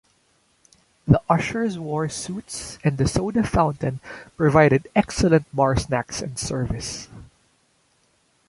[1.07, 3.99] The ushers wore suits and the soda fountain
[4.35, 7.07] provided excellent bar snacks and service.